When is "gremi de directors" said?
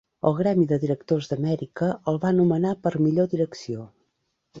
0.37-1.27